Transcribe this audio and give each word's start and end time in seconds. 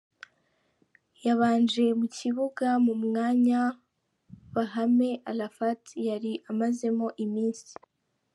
yabanje 1.25 1.85
mu 1.99 2.07
kibuga 2.17 2.67
mu 2.85 2.93
mwanya 3.03 3.61
Bahame 4.53 5.09
Alafat 5.31 5.81
yari 6.07 6.31
amazemo 6.51 7.07
iminsi. 7.25 7.73